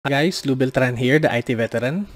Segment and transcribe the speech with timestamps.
[0.00, 2.08] Hi guys, Lou Beltran here, the IT veteran.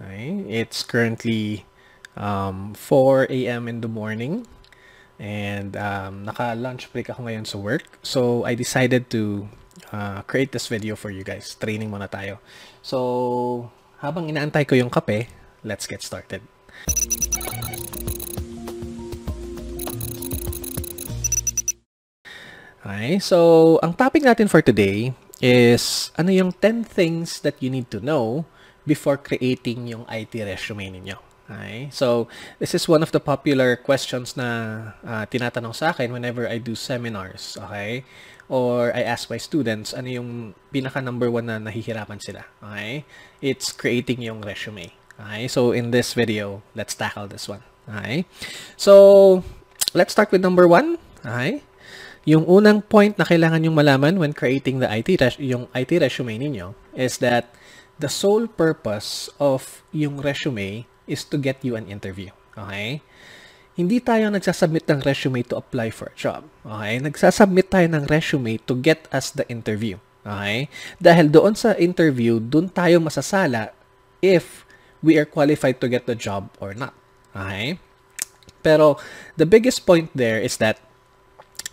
[0.00, 1.68] Okay, it's currently
[2.16, 3.68] um, 4 a.m.
[3.68, 4.48] in the morning
[5.20, 7.84] and um, naka-lunch break ako ngayon sa work.
[8.00, 9.44] So, I decided to
[9.92, 11.52] uh, create this video for you guys.
[11.52, 12.40] Training muna tayo.
[12.80, 13.68] So,
[14.00, 15.28] habang inaantay ko yung kape,
[15.68, 16.40] let's get started.
[22.88, 27.90] Okay, so ang topic natin for today is ano yung 10 things that you need
[27.90, 28.44] to know
[28.88, 31.18] before creating yung IT resume ninyo.
[31.48, 31.88] Okay?
[31.92, 32.28] So,
[32.60, 34.48] this is one of the popular questions na
[35.00, 37.56] uh, tinatanong sa akin whenever I do seminars.
[37.56, 38.04] Okay?
[38.48, 40.30] Or I ask my students, ano yung
[40.72, 42.44] pinaka number one na nahihirapan sila.
[42.60, 43.04] Okay?
[43.40, 44.92] It's creating yung resume.
[45.16, 45.48] Okay?
[45.48, 47.64] So, in this video, let's tackle this one.
[47.88, 48.28] Okay?
[48.76, 49.44] So,
[49.96, 51.00] let's start with number one.
[51.24, 51.64] Okay?
[52.28, 56.36] Yung unang point na kailangan yung malaman when creating the IT res- yung IT resume
[56.36, 57.48] ninyo is that
[57.96, 62.28] the sole purpose of yung resume is to get you an interview.
[62.52, 63.00] Okay?
[63.80, 66.44] Hindi tayo nagsasubmit ng resume to apply for a job.
[66.68, 67.00] Okay?
[67.00, 69.96] Nagsasubmit tayo ng resume to get us the interview.
[70.20, 70.68] Okay?
[71.00, 73.72] Dahil doon sa interview, doon tayo masasala
[74.20, 74.68] if
[75.00, 76.92] we are qualified to get the job or not.
[77.32, 77.80] Okay?
[78.60, 79.00] Pero
[79.40, 80.82] the biggest point there is that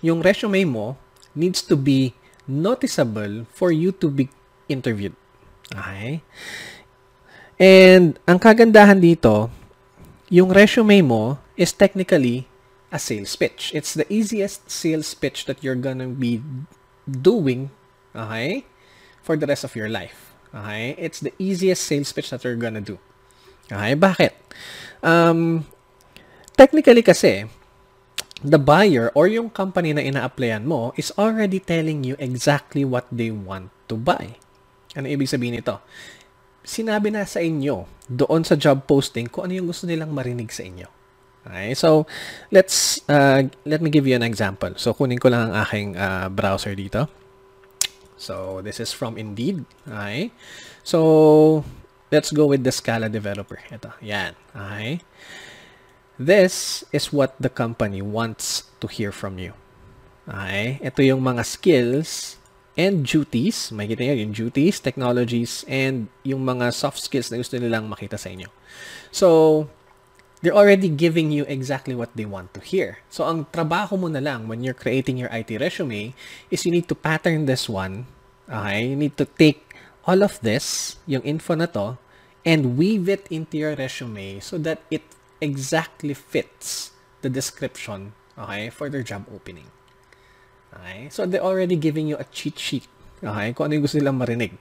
[0.05, 0.93] yung resume mo
[1.33, 2.13] needs to be
[2.45, 4.29] noticeable for you to be
[4.69, 5.17] interviewed.
[5.73, 6.21] Okay?
[7.57, 9.49] And ang kagandahan dito,
[10.29, 12.45] yung resume mo is technically
[12.93, 13.73] a sales pitch.
[13.73, 16.45] It's the easiest sales pitch that you're gonna be
[17.09, 17.73] doing,
[18.13, 18.69] okay,
[19.25, 20.37] for the rest of your life.
[20.53, 20.93] Okay?
[21.01, 23.01] It's the easiest sales pitch that you're gonna do.
[23.73, 23.97] Okay?
[23.97, 24.31] Bakit?
[25.01, 25.65] Um,
[26.53, 27.49] technically kasi,
[28.43, 33.31] the buyer or yung company na ina-applyan mo is already telling you exactly what they
[33.31, 34.35] want to buy.
[34.95, 35.79] Ano ibig sabihin nito?
[36.65, 40.65] Sinabi na sa inyo doon sa job posting kung ano yung gusto nilang marinig sa
[40.65, 40.87] inyo.
[41.45, 41.77] Okay?
[41.77, 42.09] So,
[42.49, 44.73] let's uh, let me give you an example.
[44.81, 47.05] So, kunin ko lang ang aking uh, browser dito.
[48.17, 49.67] So, this is from Indeed.
[49.85, 50.33] Okay?
[50.81, 51.61] So,
[52.09, 53.61] let's go with the Scala developer.
[53.69, 54.33] Ito, yan.
[54.55, 55.05] Okay?
[56.15, 59.51] This is what the company wants to hear from you.
[60.23, 60.79] Okay?
[60.79, 62.39] Ito yung mga skills
[62.79, 63.71] and duties.
[63.75, 68.31] Makikita nyo yung duties, technologies, and yung mga soft skills na gusto nilang makita sa
[68.31, 68.47] inyo.
[69.11, 69.67] So,
[70.39, 73.03] they're already giving you exactly what they want to hear.
[73.11, 76.15] So, ang trabaho mo na lang when you're creating your IT resume
[76.47, 78.07] is you need to pattern this one.
[78.47, 78.87] Okay?
[78.87, 79.75] You need to take
[80.07, 81.97] all of this, yung info na to,
[82.45, 85.01] and weave it into your resume so that it
[85.41, 86.91] exactly fits
[87.21, 89.67] the description, okay, for their job opening.
[90.75, 91.07] Okay?
[91.09, 92.87] So, they're already giving you a cheat sheet.
[93.23, 93.55] Okay?
[93.55, 94.53] Kung ano yung gusto nilang marinig.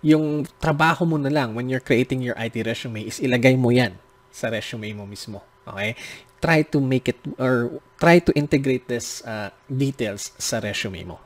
[0.00, 3.98] Yung trabaho mo na lang when you're creating your IT resume is ilagay mo yan
[4.30, 5.42] sa resume mo mismo.
[5.66, 5.98] Okay?
[6.38, 11.16] Try to make it or try to integrate this uh, details sa resume mo.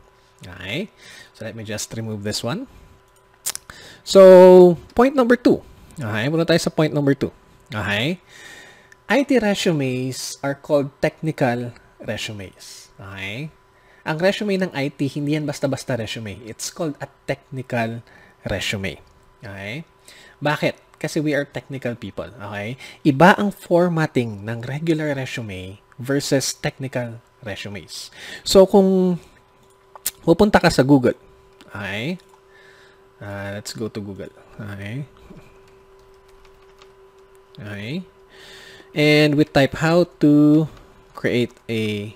[0.41, 0.89] Okay?
[1.37, 2.65] So, let me just remove this one.
[4.03, 5.61] So, point number two.
[6.01, 6.27] Okay?
[6.33, 7.31] Muna tayo sa point number two.
[7.69, 8.19] Okay?
[9.11, 12.95] IT resumes are called technical resumes.
[12.95, 13.51] Okay?
[14.07, 16.39] Ang resume ng IT, hindi yan basta-basta resume.
[16.47, 18.07] It's called a technical
[18.47, 19.03] resume.
[19.43, 19.83] Okay?
[20.39, 20.79] Bakit?
[21.03, 22.31] Kasi we are technical people.
[22.39, 22.79] Okay?
[23.03, 28.15] Iba ang formatting ng regular resume versus technical resumes.
[28.47, 29.19] So, kung
[30.23, 31.19] pupunta ka sa Google,
[31.67, 32.15] okay?
[33.19, 34.31] Uh, let's go to Google.
[34.55, 35.03] Okay?
[37.59, 38.07] Okay?
[38.91, 40.67] And we type how to
[41.15, 42.15] create a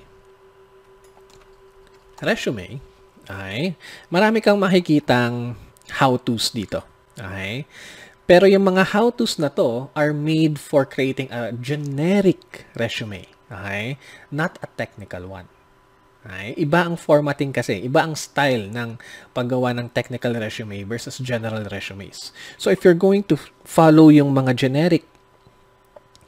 [2.24, 2.80] resume.
[3.28, 3.76] Okay?
[4.10, 5.54] Marami kang makikitang
[6.00, 6.82] how-tos dito.
[7.14, 7.68] Okay?
[8.24, 13.28] Pero yung mga how-tos na to are made for creating a generic resume.
[13.52, 14.00] Okay?
[14.32, 15.46] Not a technical one.
[16.24, 16.56] Okay?
[16.56, 17.84] Iba ang formatting kasi.
[17.84, 18.96] Iba ang style ng
[19.37, 22.32] paggawa ng technical resume versus general resumes.
[22.56, 25.04] So if you're going to follow yung mga generic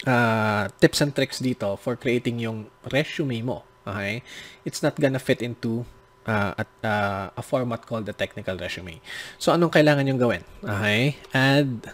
[0.06, 4.23] uh, tips and tricks dito for creating yung resume mo, okay,
[4.64, 5.85] it's not gonna fit into
[6.26, 9.03] uh, at, uh, a format called the technical resume.
[9.38, 10.43] So, anong kailangan yung gawin?
[10.62, 11.91] Okay, add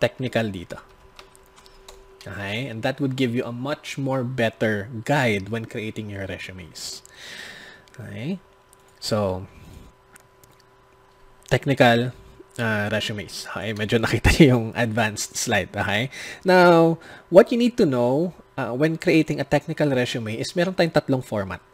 [0.00, 0.80] technical dito.
[2.20, 7.00] Okay, and that would give you a much more better guide when creating your resumes.
[7.96, 8.40] Okay,
[9.00, 9.48] so,
[11.48, 12.12] technical,
[12.60, 13.48] uh, resumes.
[13.50, 15.72] Okay, medyo nakita niyo yung advanced slide.
[15.72, 16.12] Okay?
[16.44, 17.00] Now,
[17.32, 21.24] what you need to know uh, when creating a technical resume is meron tayong tatlong
[21.24, 21.64] format.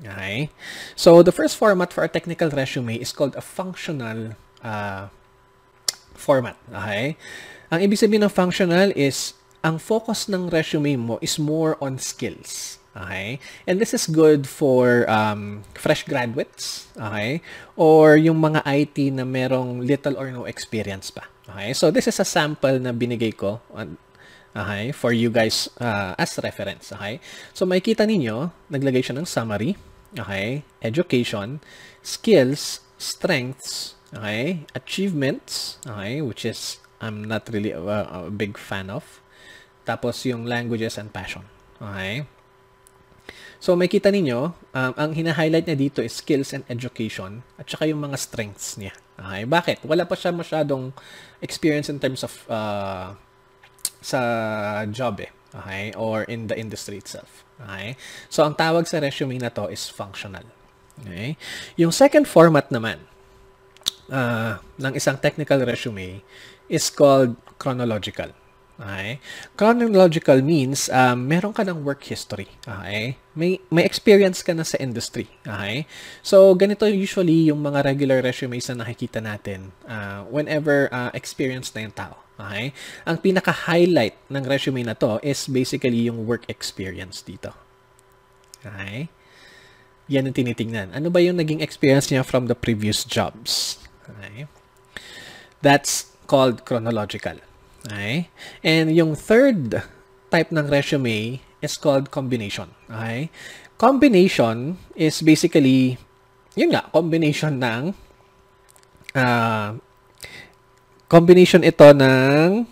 [0.00, 0.48] Okay?
[0.96, 5.12] So, the first format for a technical resume is called a functional uh,
[6.16, 6.56] format.
[6.72, 7.20] Okay?
[7.70, 12.79] Ang ibig sabihin ng functional is ang focus ng resume mo is more on skills.
[12.96, 13.38] Okay?
[13.66, 17.38] And this is good for um, fresh graduates, okay?
[17.78, 21.30] Or yung mga IT na merong little or no experience pa.
[21.50, 21.70] Okay?
[21.72, 23.94] So this is a sample na binigay ko on,
[24.54, 26.90] okay, for you guys uh, as reference.
[26.90, 27.22] Okay?
[27.54, 29.78] So makikita ninyo, naglagay siya ng summary,
[30.18, 30.66] okay?
[30.82, 31.62] Education,
[32.02, 34.66] skills, strengths, okay?
[34.74, 36.18] Achievements, okay?
[36.18, 39.22] Which is I'm not really a, a big fan of.
[39.86, 41.46] Tapos yung languages and passion.
[41.80, 42.28] Okay?
[43.60, 47.92] So, may kita ninyo, um, ang hina-highlight niya dito is skills and education at saka
[47.92, 48.96] yung mga strengths niya.
[49.20, 49.44] Okay?
[49.44, 49.78] Bakit?
[49.84, 50.96] Wala pa siya masyadong
[51.44, 53.12] experience in terms of uh,
[54.00, 54.20] sa
[54.88, 55.28] job eh.
[55.52, 55.92] Okay?
[55.92, 57.44] Or in the industry itself.
[57.60, 58.00] Okay?
[58.32, 60.48] So, ang tawag sa resume na to is functional.
[61.04, 61.36] Okay?
[61.76, 63.04] Yung second format naman
[64.08, 66.24] uh, ng isang technical resume
[66.72, 68.32] is called chronological.
[68.80, 69.20] Okay?
[69.60, 72.48] Chronological means um, meron ka ng work history.
[72.64, 73.20] Okay?
[73.36, 75.28] May, may experience ka na sa industry.
[75.44, 75.84] Okay?
[76.24, 81.84] So, ganito usually yung mga regular resumes na nakikita natin uh, whenever uh, experienced na
[81.84, 82.16] yung tao.
[82.40, 82.72] Okay?
[83.04, 87.52] Ang pinaka-highlight ng resume na to is basically yung work experience dito.
[88.64, 89.12] Okay?
[90.08, 90.96] Yan ang tinitingnan.
[90.96, 93.76] Ano ba yung naging experience niya from the previous jobs?
[94.08, 94.48] Okay?
[95.60, 97.49] That's called chronological.
[97.86, 98.28] Okay?
[98.60, 99.80] And yung third
[100.28, 102.72] type ng resume is called combination.
[102.88, 103.30] Okay?
[103.80, 105.96] Combination is basically,
[106.56, 107.82] yun nga, combination ng,
[109.16, 109.72] uh,
[111.08, 112.68] combination ito ng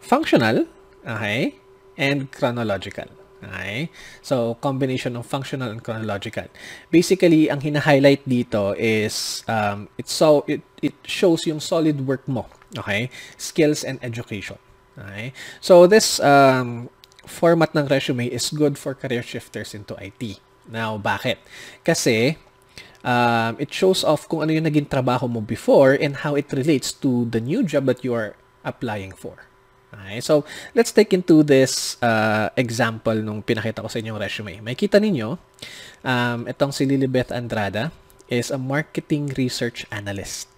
[0.00, 0.64] functional,
[1.04, 1.60] okay,
[2.00, 3.06] and chronological.
[3.44, 3.92] Okay?
[4.24, 6.48] So, combination ng functional and chronological.
[6.88, 12.48] Basically, ang hina-highlight dito is um, it, so, it, it shows yung solid work mo
[12.74, 13.12] Okay?
[13.38, 14.58] Skills and education.
[14.98, 15.30] Okay?
[15.60, 16.90] So, this um,
[17.26, 20.40] format ng resume is good for career shifters into IT.
[20.66, 21.38] Now, bakit?
[21.86, 22.38] Kasi,
[23.06, 26.90] um, it shows off kung ano yung naging trabaho mo before and how it relates
[26.90, 28.34] to the new job that you are
[28.66, 29.46] applying for.
[29.94, 34.54] Okay, so let's take into this uh, example nung pinakita ko sa inyong resume.
[34.60, 35.38] May kita ninyo,
[36.02, 37.94] um, itong si Lilibeth Andrada
[38.26, 40.50] is a marketing research analyst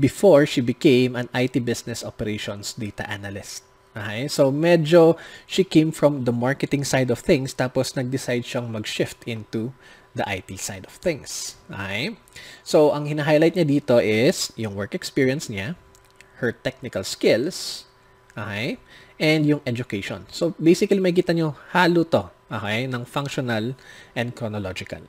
[0.00, 3.64] before she became an IT business operations data analyst.
[3.92, 4.28] Okay?
[4.28, 9.72] So, medyo she came from the marketing side of things tapos nag-decide siyang mag-shift into
[10.12, 11.56] the IT side of things.
[11.68, 12.16] Okay?
[12.64, 15.76] So, ang hina-highlight niya dito is yung work experience niya,
[16.40, 17.86] her technical skills,
[18.34, 18.76] okay?
[19.16, 20.26] And yung education.
[20.28, 22.84] So, basically, may kita nyo halo to, okay?
[22.88, 23.78] Ng functional
[24.12, 25.04] and chronological.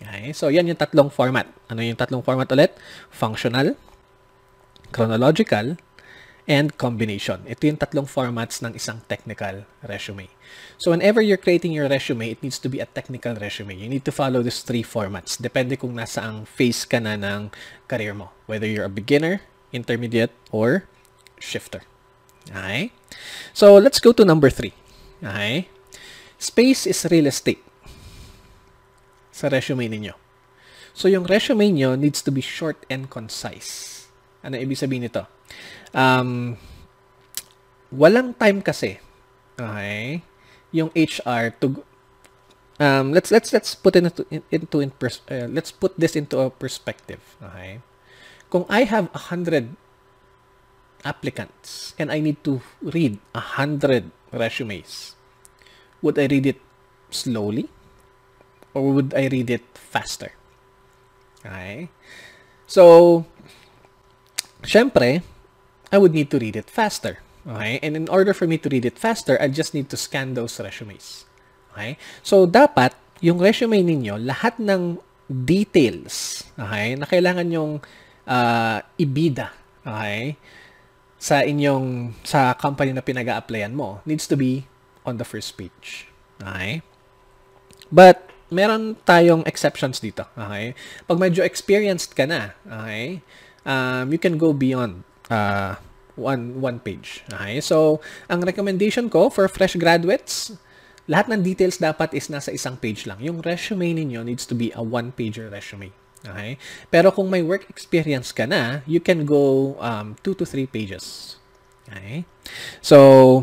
[0.00, 0.32] Okay?
[0.32, 1.44] So, yan yung tatlong format.
[1.68, 2.72] Ano yung tatlong format ulit?
[3.12, 3.76] Functional,
[4.90, 5.78] chronological,
[6.50, 7.46] and combination.
[7.46, 10.26] Ito yung tatlong formats ng isang technical resume.
[10.82, 13.78] So whenever you're creating your resume, it needs to be a technical resume.
[13.78, 15.38] You need to follow these three formats.
[15.38, 17.54] Depende kung nasa ang phase ka na ng
[17.86, 18.34] career mo.
[18.50, 20.90] Whether you're a beginner, intermediate, or
[21.38, 21.86] shifter.
[22.50, 22.90] Okay?
[23.54, 24.74] So let's go to number three.
[25.22, 25.70] Okay?
[26.40, 27.62] Space is real estate
[29.30, 30.18] sa resume ninyo.
[30.96, 33.99] So yung resume niyo needs to be short and concise.
[34.40, 35.24] Ano ibig sabihin nito?
[35.92, 36.56] Um,
[37.92, 38.96] walang time kasi.
[39.58, 40.24] Okay?
[40.72, 41.82] Yung HR to
[42.80, 46.40] um, let's let's let's put it into into in pers- uh, let's put this into
[46.40, 47.20] a perspective.
[47.38, 47.84] Okay?
[48.48, 49.76] Kung I have a hundred
[51.04, 55.14] applicants and I need to read a hundred resumes,
[56.02, 56.60] would I read it
[57.12, 57.68] slowly
[58.74, 60.32] or would I read it faster?
[61.44, 61.90] Okay?
[62.66, 63.26] So,
[64.62, 65.22] syempre,
[65.90, 67.18] I would need to read it faster.
[67.46, 67.80] Okay?
[67.82, 70.60] And in order for me to read it faster, I just need to scan those
[70.60, 71.24] resumes.
[71.72, 71.96] Okay?
[72.22, 74.98] So, dapat, yung resume ninyo, lahat ng
[75.30, 77.78] details, okay, na kailangan yung
[78.26, 79.54] uh, ibida,
[79.86, 80.34] okay,
[81.20, 84.66] sa inyong, sa company na pinag-a-applyan mo, needs to be
[85.04, 86.08] on the first page.
[86.40, 86.82] Okay?
[87.92, 90.26] But, meron tayong exceptions dito.
[90.34, 90.74] Okay?
[91.06, 93.22] Pag medyo experienced ka na, okay,
[93.64, 95.76] um, you can go beyond uh,
[96.16, 97.24] one, one page.
[97.32, 97.60] Okay?
[97.60, 100.52] So, ang recommendation ko for fresh graduates,
[101.08, 103.18] lahat ng details dapat is nasa isang page lang.
[103.24, 105.90] Yung resume ninyo needs to be a one-pager resume.
[106.20, 106.60] Okay?
[106.92, 111.36] Pero kung may work experience ka na, you can go um, two to three pages.
[111.88, 112.28] Okay?
[112.84, 113.42] So,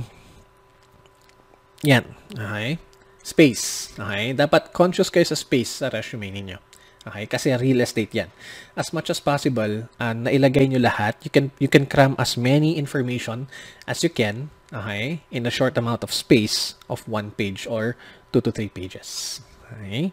[1.82, 2.14] yan.
[2.32, 2.78] Okay?
[3.26, 3.92] Space.
[3.98, 4.38] Okay?
[4.38, 6.67] Dapat conscious kayo sa space sa resume ninyo.
[7.08, 7.26] Okay?
[7.26, 8.30] Kasi real estate yan.
[8.76, 11.16] As much as possible, uh, nailagay nyo lahat.
[11.24, 13.48] You can, you can cram as many information
[13.88, 17.96] as you can okay, in a short amount of space of one page or
[18.32, 19.40] two to three pages.
[19.72, 20.12] Okay?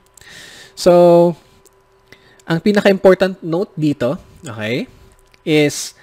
[0.74, 1.34] So,
[2.44, 4.86] ang pinaka-important note dito, okay,
[5.46, 5.94] is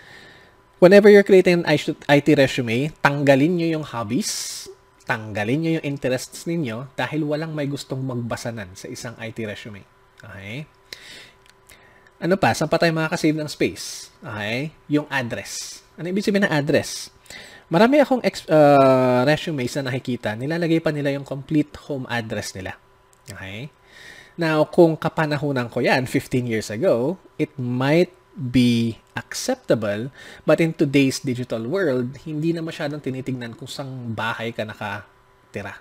[0.79, 1.67] whenever you're creating an
[2.09, 4.65] IT resume, tanggalin nyo yung hobbies,
[5.05, 9.83] tanggalin nyo yung interests ninyo dahil walang may gustong magbasanan sa isang IT resume.
[10.23, 10.67] Okay?
[12.21, 12.53] Ano pa?
[12.53, 14.13] Saan pa tayo makakasave ng space?
[14.21, 14.69] Okay?
[14.85, 15.81] Yung address.
[15.97, 17.09] Ano ibig sabihin ng address?
[17.71, 22.75] Marami akong ex- uh, resumes na nakikita, nilalagay pa nila yung complete home address nila.
[23.25, 23.71] Okay?
[24.35, 30.11] Now, kung kapanahunan ko yan 15 years ago, it might be acceptable,
[30.47, 35.79] but in today's digital world, hindi na masyadong tinitingnan kung saan bahay ka nakatira.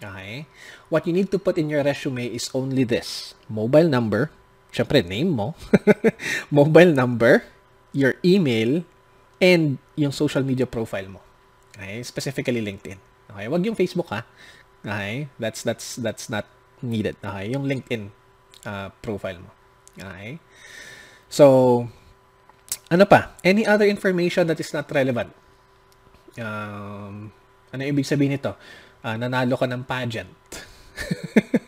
[0.00, 0.48] Okay?
[0.88, 3.36] What you need to put in your resume is only this.
[3.48, 4.32] Mobile number,
[4.70, 5.54] syempre name mo,
[6.50, 7.42] mobile number,
[7.90, 8.86] your email,
[9.42, 11.20] and yung social media profile mo.
[11.74, 12.02] Okay?
[12.02, 12.98] Specifically LinkedIn.
[13.30, 13.46] Okay?
[13.50, 14.22] Wag yung Facebook ha.
[14.82, 15.28] Okay?
[15.38, 16.46] That's that's that's not
[16.82, 17.18] needed.
[17.20, 17.50] Okay?
[17.52, 18.14] Yung LinkedIn
[18.64, 19.50] uh, profile mo.
[19.98, 20.38] Okay?
[21.30, 21.86] So,
[22.90, 23.38] ano pa?
[23.42, 25.30] Any other information that is not relevant?
[26.38, 27.30] Um,
[27.70, 28.54] ano ibig sabihin nito?
[29.00, 30.30] Uh, nanalo ka ng pageant.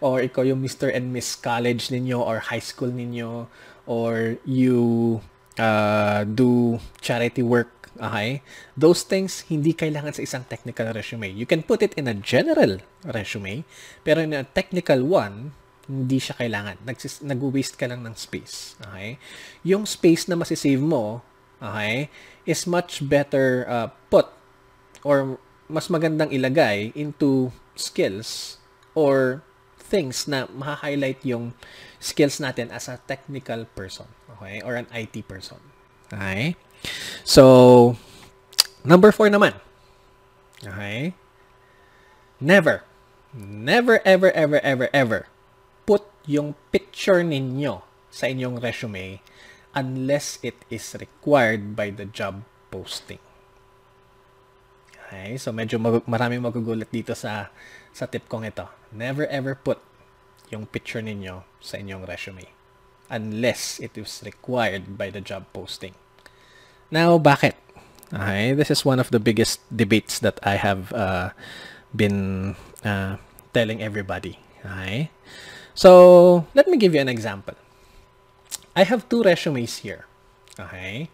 [0.00, 0.92] or ikaw yung Mr.
[0.92, 3.46] and Miss College ninyo or high school ninyo
[3.86, 5.20] or you
[5.56, 8.44] uh, do charity work Okay?
[8.76, 11.32] Those things, hindi kailangan sa isang technical resume.
[11.32, 13.64] You can put it in a general resume,
[14.04, 16.82] pero in a technical one, hindi siya kailangan.
[16.84, 18.76] Nagsis- nag-waste ka lang ng space.
[18.82, 19.16] Okay?
[19.64, 21.22] Yung space na masisave mo,
[21.62, 22.12] okay,
[22.44, 24.28] is much better uh, put
[25.06, 28.58] or mas magandang ilagay into skills
[28.94, 29.42] or
[29.86, 31.54] things na ma-highlight yung
[32.02, 34.58] skills natin as a technical person, okay?
[34.66, 35.62] Or an IT person.
[36.10, 36.58] Okay?
[37.22, 37.94] So,
[38.82, 39.54] number four naman.
[40.60, 41.14] Okay?
[42.42, 42.84] Never,
[43.32, 45.20] never, ever, ever, ever, ever
[45.86, 49.22] put yung picture ninyo sa inyong resume
[49.72, 53.22] unless it is required by the job posting.
[55.06, 57.54] Okay, so medyo mag- maraming magugulat dito sa
[57.96, 58.68] sa tip kong ito.
[58.92, 59.80] Never ever put
[60.52, 62.44] yung picture ninyo sa inyong resume
[63.08, 65.96] unless it is required by the job posting.
[66.92, 67.56] Now, bakit?
[68.12, 71.30] Okay, this is one of the biggest debates that I have uh,
[71.90, 73.18] been uh,
[73.50, 74.38] telling everybody.
[74.62, 75.10] Okay?
[75.74, 77.54] So, let me give you an example.
[78.76, 80.06] I have two resumes here.
[80.54, 81.10] Okay?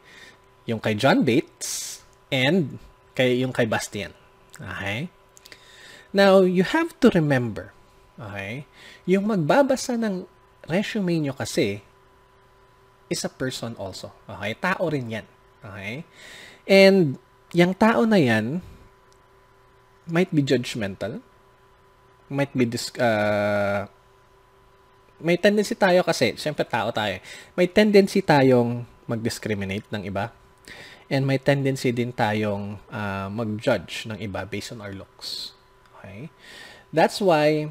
[0.67, 2.77] Yung kay John Bates and
[3.17, 4.12] kay yung kay Bastian.
[4.61, 5.09] Okay?
[6.12, 7.73] Now, you have to remember,
[8.21, 8.69] okay,
[9.09, 10.28] yung magbabasa ng
[10.69, 11.81] resume nyo kasi
[13.12, 14.12] is a person also.
[14.28, 14.52] Okay?
[14.61, 15.26] Tao rin yan.
[15.64, 16.04] Okay?
[16.69, 17.16] And
[17.52, 18.61] yung tao na yan
[20.09, 21.21] might be judgmental,
[22.33, 23.88] might be dis- uh,
[25.23, 27.23] may tendency tayo kasi, syempre tao tayo,
[27.54, 30.35] may tendency tayong mag-discriminate ng iba.
[31.12, 35.52] And may tendency din tayong uh, mag-judge ng iba based on our looks.
[36.03, 36.29] Okay?
[36.91, 37.71] That's why,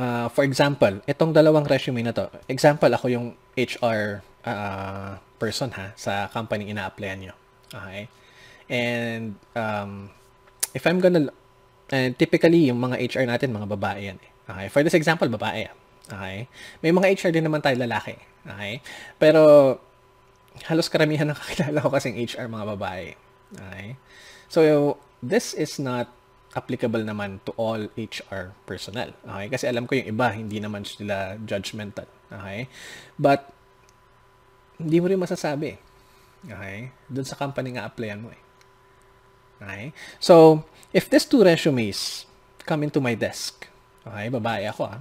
[0.00, 5.92] uh, for example, itong dalawang resume na to, example, ako yung HR uh, person ha,
[5.94, 7.34] sa company ina-applyan nyo.
[7.68, 8.08] Okay?
[8.72, 10.08] And, um,
[10.72, 11.28] if I'm gonna,
[11.92, 14.30] and typically, yung mga HR natin, mga babae yan eh.
[14.48, 14.66] Okay?
[14.72, 15.68] For this example, babae.
[16.08, 16.48] Okay?
[16.80, 18.16] May mga HR din naman tayo lalaki.
[18.48, 18.80] Okay?
[19.20, 19.76] Pero,
[20.66, 23.06] halos karamihan ng kakilala ko kasing HR mga babae.
[23.52, 23.88] Okay?
[24.48, 26.08] So, this is not
[26.54, 29.12] applicable naman to all HR personnel.
[29.26, 29.46] Okay?
[29.50, 32.06] Kasi alam ko yung iba, hindi naman sila judgmental.
[32.30, 32.70] Okay?
[33.18, 33.50] But,
[34.78, 35.76] hindi mo rin masasabi.
[36.46, 36.94] Okay?
[37.10, 38.42] Doon sa company nga applyan mo eh.
[39.58, 39.84] Okay?
[40.22, 40.62] So,
[40.94, 42.30] if these two resumes
[42.62, 45.00] come into my desk, Okay, babae ako ah.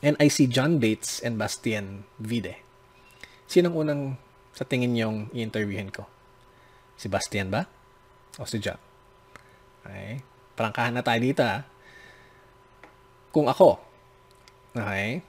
[0.00, 2.62] And I see John Bates and Bastian Vide.
[3.50, 4.02] Sinong unang
[4.54, 6.06] sa tingin yung i-interviewin ko?
[6.94, 7.66] Si Bastian ba?
[8.38, 8.78] O si John?
[9.82, 10.22] Okay.
[10.60, 11.64] Prangkahan na tayo dito ah.
[13.32, 13.80] Kung ako,
[14.76, 15.24] okay,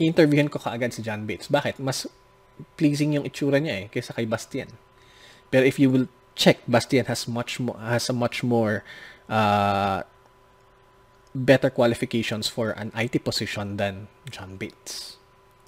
[0.00, 1.52] i-interviewin ko kaagad si John Bates.
[1.52, 1.84] Bakit?
[1.84, 2.08] Mas
[2.80, 4.72] pleasing yung itsura niya eh kaysa kay Bastian.
[5.52, 8.80] Pero if you will check, Bastian has much more has a much more
[9.28, 10.00] uh,
[11.36, 15.18] better qualifications for an IT position than John Bates.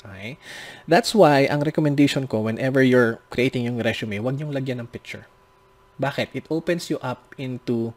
[0.00, 0.40] Okay?
[0.88, 5.28] That's why, ang recommendation ko, whenever you're creating yung resume, wag niyong lagyan ng picture.
[6.00, 6.32] Bakit?
[6.32, 7.92] It opens you up into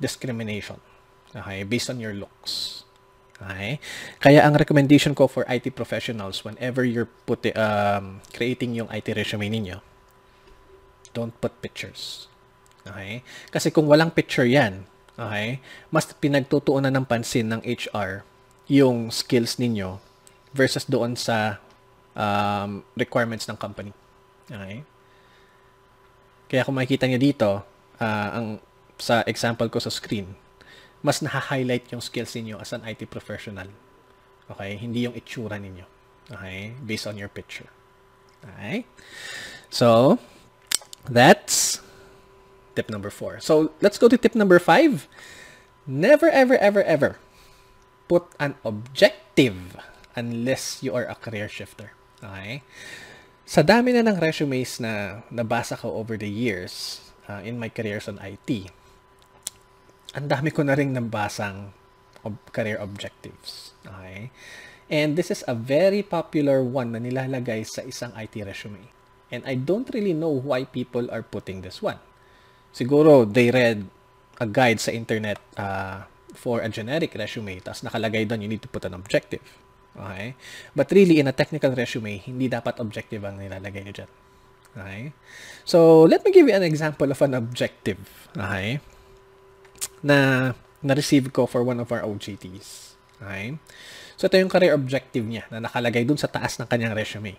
[0.00, 0.80] discrimination.
[1.36, 1.62] Okay?
[1.62, 2.82] Based on your looks.
[3.40, 3.80] Okay?
[4.20, 9.48] Kaya ang recommendation ko for IT professionals whenever you're put, um, creating yung IT resume
[9.48, 9.78] ninyo,
[11.12, 12.26] don't put pictures.
[12.84, 13.24] Okay?
[13.52, 14.84] Kasi kung walang picture yan,
[15.16, 15.60] okay,
[15.92, 18.24] mas pinagtutuunan ng pansin ng HR
[18.70, 20.00] yung skills ninyo
[20.54, 21.58] versus doon sa
[22.14, 23.92] um, requirements ng company.
[24.48, 24.82] Okay?
[26.50, 27.50] Kaya kung makikita niyo dito,
[28.02, 28.46] uh, ang
[29.00, 30.36] sa example ko sa screen,
[31.00, 33.72] mas na-highlight yung skills niyo as an IT professional.
[34.52, 34.76] Okay?
[34.76, 35.88] Hindi yung itsura ninyo.
[36.28, 36.76] Okay?
[36.84, 37.72] Based on your picture.
[38.44, 38.84] Okay?
[39.72, 40.20] So,
[41.08, 41.80] that's
[42.76, 43.40] tip number four.
[43.40, 45.08] So, let's go to tip number five.
[45.88, 47.18] Never, ever, ever, ever
[48.10, 49.78] put an objective
[50.18, 51.94] unless you are a career shifter.
[52.18, 52.66] Okay?
[53.46, 58.06] Sa dami na ng resumes na nabasa ko over the years uh, in my careers
[58.06, 58.70] on IT,
[60.14, 61.70] ang dami ko na rin nabasang
[62.26, 63.74] ob- career objectives.
[63.86, 64.30] Okay?
[64.90, 68.90] And this is a very popular one na nilalagay sa isang IT resume.
[69.30, 72.02] And I don't really know why people are putting this one.
[72.74, 73.86] Siguro they read
[74.42, 78.70] a guide sa internet uh, for a generic resume, tapos nakalagay doon, you need to
[78.70, 79.42] put an objective.
[79.94, 80.34] Okay?
[80.74, 84.10] But really, in a technical resume, hindi dapat objective ang nilalagay nyo dyan.
[84.74, 85.02] Okay?
[85.62, 87.98] So, let me give you an example of an objective.
[88.34, 88.82] Okay?
[90.00, 92.96] Na na-receive ko for one of our OJTs.
[93.20, 93.60] Okay?
[94.16, 97.36] So, ito yung career objective niya na nakalagay dun sa taas ng kanyang resume.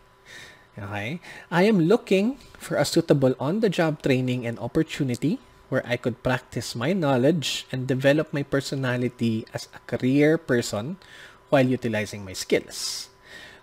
[0.77, 1.21] Okay?
[1.49, 5.41] I am looking for a suitable on-the-job training and opportunity
[5.73, 11.01] where I could practice my knowledge and develop my personality as a career person
[11.51, 13.10] while utilizing my skills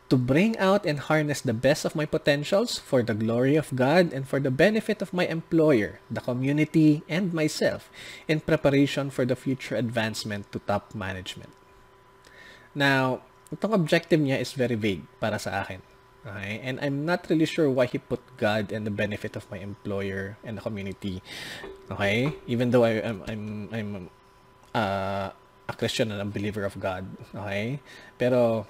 [0.09, 4.13] to bring out and harness the best of my potentials for the glory of God
[4.13, 7.93] and for the benefit of my employer, the community, and myself
[8.27, 11.53] in preparation for the future advancement to top management.
[12.75, 13.21] Now,
[13.53, 15.85] itong objective niya is very vague para sa akin.
[16.25, 16.61] Okay?
[16.65, 20.37] And I'm not really sure why he put God and the benefit of my employer
[20.45, 21.23] and the community.
[21.91, 22.33] Okay?
[22.47, 23.91] Even though I, I'm, I'm, I'm
[24.75, 25.31] uh,
[25.69, 27.05] a Christian and a believer of God.
[27.35, 27.81] Okay?
[28.19, 28.67] Pero,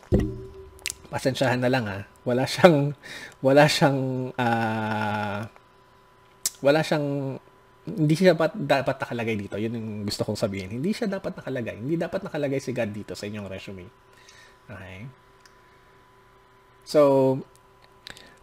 [1.08, 2.04] pasensyahan na lang ha.
[2.24, 2.92] Wala siyang
[3.40, 3.98] wala siyang
[4.36, 5.40] uh,
[6.60, 7.36] wala siyang
[7.88, 9.56] hindi siya dapat dapat nakalagay dito.
[9.56, 10.68] Yun yung gusto kong sabihin.
[10.76, 11.80] Hindi siya dapat nakalagay.
[11.80, 13.88] Hindi dapat nakalagay si God dito sa inyong resume.
[14.68, 15.08] Okay?
[16.84, 17.00] So,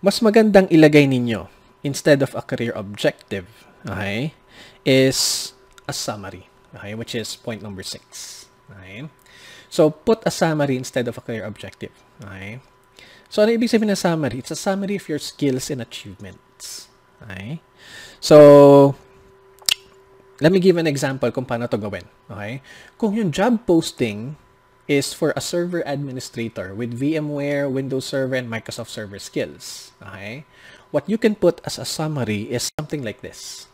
[0.01, 1.49] mas magandang ilagay ninyo
[1.85, 3.45] instead of a career objective,
[3.85, 4.33] okay,
[4.81, 5.53] is
[5.85, 8.45] a summary, okay, which is point number six.
[8.69, 9.05] Okay?
[9.75, 11.91] So, put a summary instead of a career objective.
[12.23, 12.63] Okay?
[13.27, 14.39] So, ano ibig sabihin ng summary?
[14.39, 16.87] It's a summary of your skills and achievements.
[17.19, 17.59] Okay?
[18.23, 18.95] So,
[20.39, 22.07] let me give an example kung paano to gawin.
[22.31, 22.63] Okay?
[22.95, 24.39] Kung yung job posting
[24.87, 29.91] is for a server administrator with VMware, Windows Server, and Microsoft Server skills.
[29.99, 30.47] Okay?
[30.95, 33.67] What you can put as a summary is something like this.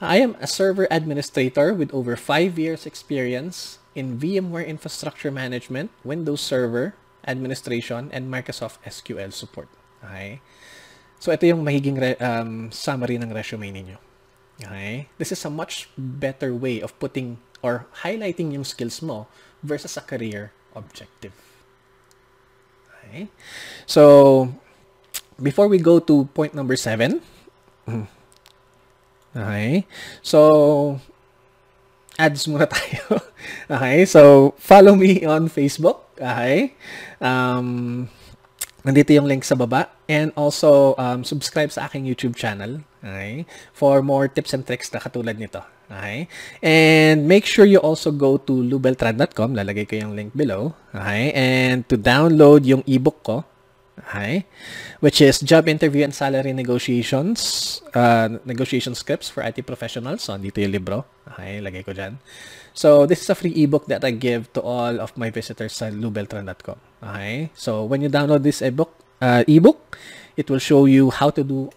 [0.00, 6.42] I am a server administrator with over 5 years experience in VMware Infrastructure Management, Windows
[6.42, 6.94] Server,
[7.26, 9.68] administration, and Microsoft SQL support.
[10.02, 10.42] Okay?
[11.22, 13.98] So, ito yung mahiging um, summary ng resume ninyo.
[14.60, 15.08] Okay?
[15.16, 19.26] This is a much better way of putting or highlighting yung skills mo
[19.62, 21.32] versus a career objective.
[23.00, 23.30] Okay?
[23.86, 24.52] So,
[25.40, 27.22] before we go to point number seven,
[29.34, 29.84] okay?
[30.22, 30.98] So,
[32.16, 33.20] ads muna tayo.
[33.68, 34.06] okay?
[34.06, 36.74] So, follow me on Facebook Okay?
[37.18, 38.06] Um,
[38.86, 39.90] nandito yung link sa baba.
[40.06, 42.82] And also, um, subscribe sa aking YouTube channel.
[43.02, 43.46] Okay?
[43.74, 45.62] For more tips and tricks na katulad nito.
[45.90, 46.30] Okay?
[46.62, 49.58] And make sure you also go to lubeltrad.com.
[49.58, 50.74] Lalagay ko yung link below.
[50.94, 51.34] Okay?
[51.34, 53.44] And to download yung ebook ko.
[53.98, 54.46] Okay?
[54.98, 57.80] Which is Job Interview and Salary Negotiations.
[57.94, 60.26] Uh, negotiation Scripts for IT Professionals.
[60.26, 61.06] So, dito yung libro.
[61.30, 61.62] Okay?
[61.62, 62.18] Lagay ko dyan.
[62.74, 65.90] So, this is a free ebook that I give to all of my visitors sa
[65.94, 66.78] lubeltran.com.
[67.02, 67.54] Okay?
[67.54, 68.90] So, when you download this ebook,
[69.22, 69.96] uh, ebook,
[70.36, 71.70] it will show you how to do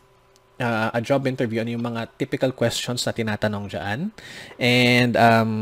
[0.59, 3.99] uh, a job interview, ano yung mga typical questions na tinatanong dyan.
[4.57, 5.53] And um,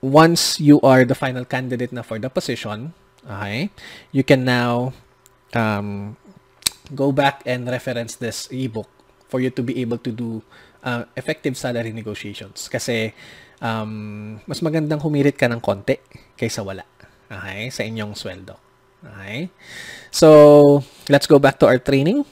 [0.00, 2.94] once you are the final candidate na for the position,
[3.26, 3.70] okay,
[4.14, 4.94] you can now
[5.54, 6.16] um,
[6.94, 8.88] go back and reference this ebook
[9.30, 10.42] for you to be able to do
[10.82, 12.66] uh, effective salary negotiations.
[12.68, 13.14] Kasi
[13.62, 15.98] um, mas magandang humirit ka ng konti
[16.34, 16.84] kaysa wala.
[17.30, 17.70] Okay?
[17.70, 18.58] Sa inyong sweldo.
[19.00, 19.48] Okay?
[20.10, 22.26] So, let's go back to our training.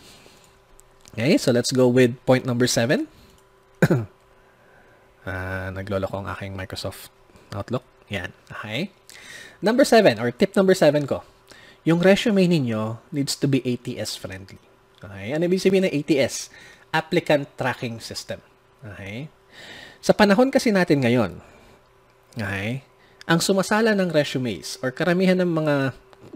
[1.15, 3.09] Okay, so let's go with point number 7.
[3.91, 4.05] uh,
[5.77, 7.11] naglolo ko ang aking Microsoft
[7.55, 7.83] Outlook.
[8.13, 8.31] Yan.
[8.51, 8.93] Okay.
[9.59, 11.27] Number seven, or tip number seven ko,
[11.89, 14.61] yung resume ninyo needs to be ATS friendly.
[15.01, 15.33] Okay?
[15.33, 16.53] Ano ibig sabihin ng ATS?
[16.93, 18.45] Applicant Tracking System.
[18.85, 19.33] Okay?
[20.05, 21.41] Sa panahon kasi natin ngayon,
[22.37, 22.85] okay,
[23.25, 25.75] ang sumasala ng resumes or karamihan ng mga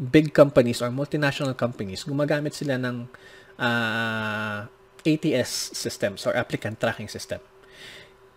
[0.00, 3.12] big companies or multinational companies, gumagamit sila ng
[3.60, 4.64] uh,
[5.04, 7.44] ATS systems or applicant tracking system.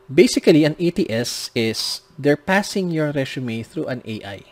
[0.05, 4.45] Basically, an ATS is they're passing your resume through an AI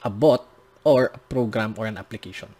[0.00, 0.48] a bot
[0.84, 2.54] or a program or an application.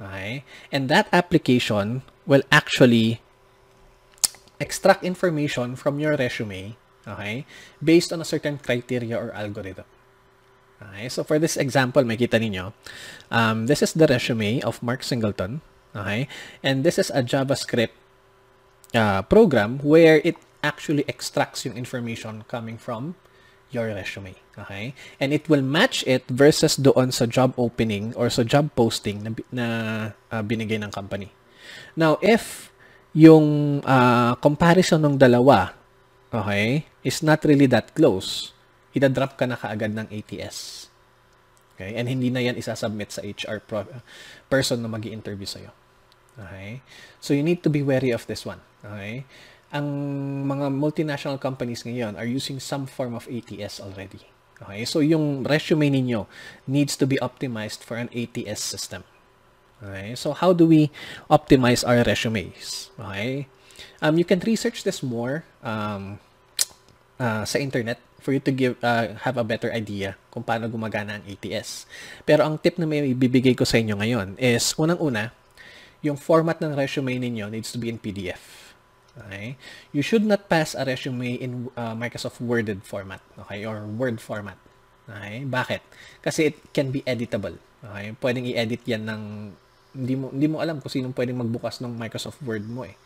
[0.00, 0.44] Okay?
[0.72, 3.20] And that application will actually
[4.60, 6.76] extract information from your resume,
[7.06, 7.44] okay,
[7.82, 9.84] based on a certain criteria or algorithm.
[10.82, 12.72] Okay, so for this example, makita ninyo,
[13.30, 15.60] um, this is the resume of Mark Singleton,
[15.94, 16.28] okay,
[16.62, 17.94] and this is a JavaScript
[18.94, 23.14] uh, program where it actually extracts yung information coming from
[23.74, 24.38] your resume.
[24.54, 24.94] Okay?
[25.18, 29.30] And it will match it versus doon sa job opening or sa job posting na,
[29.50, 29.66] na
[30.30, 31.34] uh, binigay ng company.
[31.98, 32.70] Now, if
[33.14, 35.74] yung uh, comparison ng dalawa,
[36.30, 38.54] okay, is not really that close,
[38.94, 40.88] ida-drop ka na kaagad ng ATS.
[41.74, 41.98] Okay?
[41.98, 44.02] And hindi na yan isasubmit sa HR pro-
[44.46, 45.74] person na magi interview sa'yo.
[46.38, 46.82] Okay?
[47.18, 48.62] So, you need to be wary of this one.
[48.82, 49.26] Okay?
[49.72, 49.86] Ang
[50.44, 54.26] mga multinational companies ngayon are using some form of ATS already.
[54.62, 56.30] Okay, so yung resume ninyo
[56.70, 59.02] needs to be optimized for an ATS system.
[59.82, 60.94] Okay, so how do we
[61.26, 62.88] optimize our resumes?
[62.96, 63.50] Okay,
[63.98, 66.22] um, you can research this more um,
[67.18, 71.20] uh, sa internet for you to give uh, have a better idea kung paano gumagana
[71.20, 71.84] ang ATS.
[72.24, 75.34] Pero ang tip na may ibibigay ko sa inyo ngayon is unang-una,
[76.00, 78.63] yung format ng resume ninyo needs to be in PDF.
[79.14, 79.54] Okay?
[79.94, 84.58] You should not pass a resume in uh, Microsoft Worded format, okay, or Word format.
[85.06, 85.46] Okay?
[85.46, 85.80] Bakit?
[86.22, 87.58] Kasi it can be editable.
[87.84, 88.18] Okay?
[88.18, 89.22] Pwedeng i-edit 'yan ng
[89.94, 92.98] hindi mo hindi mo alam kung sino pwedeng magbukas ng Microsoft Word mo eh.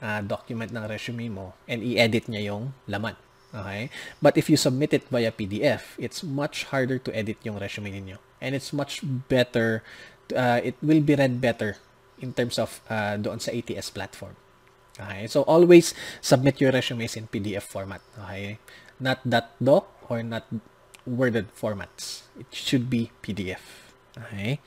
[0.00, 3.18] Uh, document ng resume mo and i-edit niya yung laman.
[3.50, 3.90] Okay?
[4.22, 8.16] But if you submit it via PDF, it's much harder to edit yung resume ninyo.
[8.40, 9.84] And it's much better,
[10.32, 11.76] uh, it will be read better
[12.22, 14.38] in terms of uh, doon sa ATS platform.
[15.00, 15.26] Okay?
[15.26, 18.04] So, always submit your resumes in PDF format.
[18.20, 18.60] Okay?
[19.00, 20.44] Not .doc or not
[21.08, 22.28] worded formats.
[22.38, 23.90] It should be PDF.
[24.16, 24.60] Okay?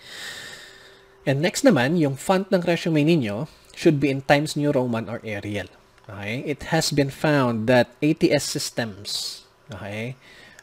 [1.24, 5.22] And next naman, yung font ng resume ninyo should be in Times New Roman or
[5.24, 5.70] Arial.
[6.10, 6.44] Okay?
[6.44, 10.16] It has been found that ATS systems okay,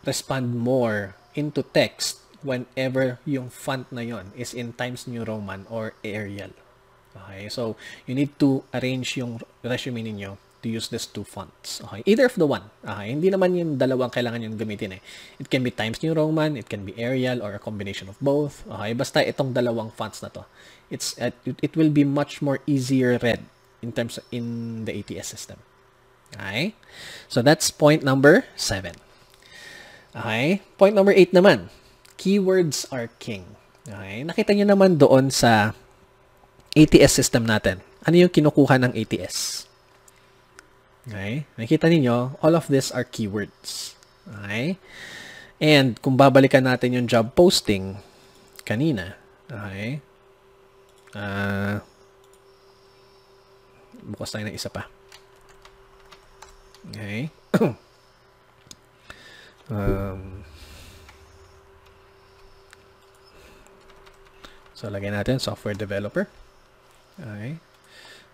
[0.04, 5.92] respond more into text whenever yung font na yon is in Times New Roman or
[6.04, 6.52] Arial.
[7.10, 7.74] Okay, so
[8.06, 11.80] you need to arrange yung resume ninyo to use these two fonts.
[11.88, 12.68] Okay, either of the one.
[12.84, 15.02] Okay, hindi naman yung dalawang kailangan yung gamitin eh.
[15.40, 18.62] It can be Times New Roman, it can be Arial, or a combination of both.
[18.68, 20.44] Okay, basta itong dalawang fonts na to.
[20.92, 23.42] It's uh, it, it will be much more easier read
[23.80, 25.58] in terms of, in the ATS system.
[26.36, 26.78] Okay,
[27.26, 28.94] so that's point number seven.
[30.14, 31.74] Okay, point number eight naman.
[32.20, 33.56] Keywords are king.
[33.88, 35.72] Okay, nakita niyo naman doon sa
[36.74, 37.82] ATS system natin.
[38.06, 39.66] Ano yung kinukuha ng ATS?
[41.10, 41.42] Okay?
[41.58, 43.98] Nakita ninyo, all of these are keywords.
[44.28, 44.78] Okay?
[45.60, 47.98] And kung babalikan natin yung job posting
[48.62, 49.18] kanina,
[49.50, 50.00] okay?
[51.12, 51.82] Uh,
[54.14, 54.86] bukas tayo ng isa pa.
[56.94, 57.28] Okay?
[59.74, 60.46] um,
[64.72, 66.30] so, lagyan natin software developer.
[67.18, 67.58] Okay.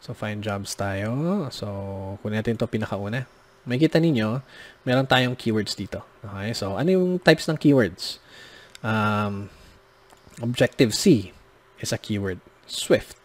[0.03, 1.49] So, find jobs tayo.
[1.55, 1.67] So,
[2.21, 3.25] kunin natin ito pinakauna.
[3.67, 4.39] May kita ninyo,
[4.87, 6.05] meron tayong keywords dito.
[6.23, 6.55] Okay.
[6.55, 8.23] So, ano yung types ng keywords?
[8.85, 9.51] Um,
[10.39, 11.33] Objective-C
[11.81, 12.39] is a keyword.
[12.69, 13.17] Swift.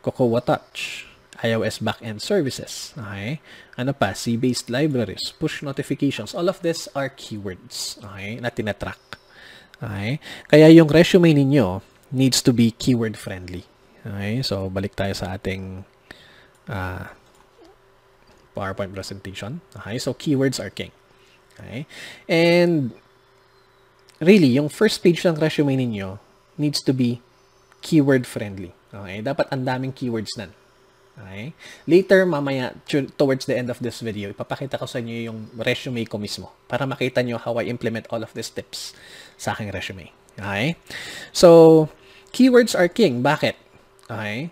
[0.00, 1.04] Cocoa Touch.
[1.38, 2.90] iOS backend services.
[2.98, 3.38] Okay.
[3.78, 4.10] Ano pa?
[4.10, 5.30] C-based libraries.
[5.38, 6.34] Push notifications.
[6.34, 8.02] All of these are keywords.
[8.02, 8.42] Okay.
[8.42, 8.98] Na tinatrack.
[9.78, 10.18] Okay.
[10.50, 11.78] Kaya yung resume ninyo
[12.10, 13.62] needs to be keyword friendly.
[14.08, 15.84] Okay, so balik tayo sa ating
[16.72, 17.04] uh,
[18.56, 19.60] PowerPoint presentation.
[19.76, 20.90] Okay, so keywords are king.
[21.60, 21.84] Okay,
[22.24, 22.96] and
[24.22, 26.16] really, yung first page ng resume ninyo
[26.56, 27.20] needs to be
[27.84, 28.72] keyword friendly.
[28.88, 30.56] Okay, dapat ang daming keywords nan.
[31.18, 31.52] Okay?
[31.90, 32.72] Later, mamaya,
[33.18, 36.86] towards the end of this video, ipapakita ko sa inyo yung resume ko mismo para
[36.86, 38.94] makita nyo how I implement all of these tips
[39.34, 40.14] sa aking resume.
[40.38, 40.78] Okay?
[41.34, 41.90] So,
[42.30, 43.20] keywords are king.
[43.20, 43.67] Bakit?
[44.10, 44.50] Okay?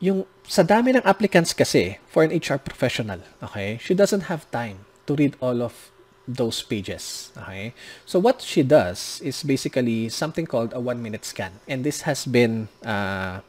[0.00, 4.88] Yung sa dami ng applicants kasi for an HR professional, okay, she doesn't have time
[5.04, 5.92] to read all of
[6.28, 7.32] those pages.
[7.36, 7.72] Okay?
[8.04, 11.60] So what she does is basically something called a one-minute scan.
[11.68, 13.40] And this has been uh,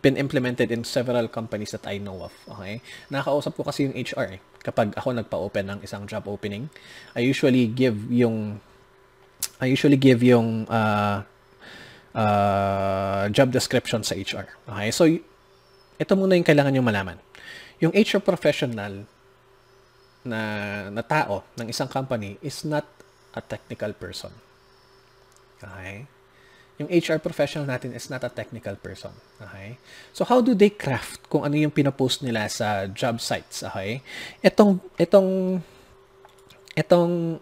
[0.00, 2.32] been implemented in several companies that I know of.
[2.56, 2.80] Okay?
[3.12, 4.40] Nakakausap ko kasi yung HR eh.
[4.64, 6.72] Kapag ako nagpa-open ng isang job opening,
[7.12, 8.60] I usually give yung
[9.60, 11.24] I usually give yung uh,
[12.14, 14.46] uh, job description sa HR.
[14.70, 14.90] Okay?
[14.94, 15.04] So,
[15.98, 17.18] ito muna yung kailangan nyo malaman.
[17.82, 19.04] Yung HR professional
[20.24, 20.40] na,
[20.88, 22.86] na tao ng isang company is not
[23.34, 24.32] a technical person.
[25.60, 26.06] Okay?
[26.82, 29.14] Yung HR professional natin is not a technical person.
[29.38, 29.78] Okay?
[30.10, 33.62] So, how do they craft kung ano yung pinopost nila sa job sites?
[33.62, 34.02] Okay?
[34.42, 35.62] Itong, itong,
[36.74, 37.38] itong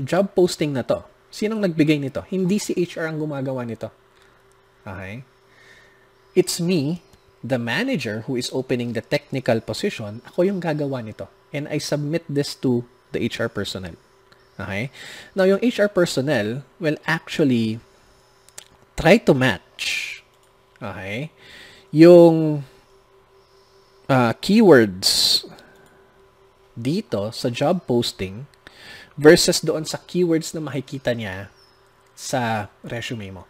[0.00, 2.22] job posting na to, sinong nagbigay nito?
[2.28, 3.88] Hindi si HR ang gumagawa nito.
[4.84, 5.24] Okay?
[6.36, 7.00] It's me,
[7.40, 11.26] the manager who is opening the technical position, ako yung gagawa nito.
[11.50, 12.84] And I submit this to
[13.16, 13.96] the HR personnel.
[14.60, 14.92] Okay?
[15.32, 17.80] Now, yung HR personnel will actually
[18.92, 20.12] try to match
[20.82, 21.30] okay,
[21.94, 22.66] yung
[24.10, 25.42] uh, keywords
[26.74, 28.50] dito sa job posting
[29.22, 31.48] versus doon sa keywords na makikita niya
[32.18, 33.42] sa resume mo.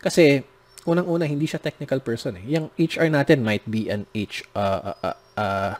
[0.00, 0.42] Kasi
[0.88, 2.44] unang-una hindi siya technical person eh.
[2.56, 5.72] Yung HR natin might be an H uh, uh, uh,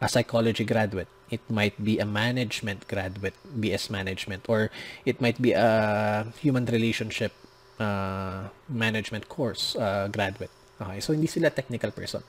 [0.00, 1.10] a psychology graduate.
[1.28, 4.72] It might be a management graduate, BS management or
[5.04, 7.36] it might be a human relationship
[7.76, 10.50] uh, management course uh, graduate.
[10.80, 12.24] Okay, so hindi sila technical person.